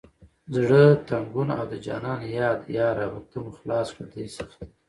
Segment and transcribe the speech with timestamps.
[0.55, 4.65] زړه تنګون او د جانان یاد یا ربه ته مو خلاص کړه دې سختي…